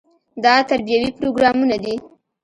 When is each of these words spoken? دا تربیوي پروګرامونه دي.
دا 0.43 0.53
تربیوي 0.69 1.09
پروګرامونه 1.17 1.75
دي. 1.83 1.95